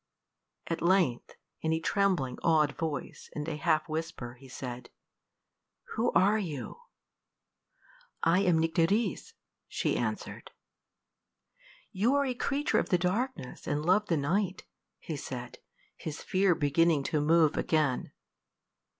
At 0.65 0.81
length, 0.81 1.35
in 1.61 1.71
a 1.73 1.79
trembling, 1.79 2.39
awed 2.41 2.71
voice, 2.71 3.29
and 3.35 3.47
a 3.47 3.55
half 3.55 3.87
whisper, 3.87 4.33
he 4.33 4.47
said, 4.47 4.89
"Who 5.93 6.11
are 6.13 6.39
you?" 6.39 6.79
"I 8.23 8.39
am 8.39 8.57
Nycteris," 8.59 9.33
she 9.67 9.95
answered. 9.95 10.49
"You 11.91 12.15
are 12.15 12.25
a 12.25 12.33
creature 12.33 12.79
of 12.79 12.89
the 12.89 12.97
darkness, 12.97 13.67
and 13.67 13.85
love 13.85 14.07
the 14.07 14.17
night," 14.17 14.65
he 14.97 15.15
said, 15.15 15.59
his 15.95 16.23
fear 16.23 16.55
beginning 16.55 17.03
to 17.13 17.21
move 17.21 17.55
again. 17.55 18.11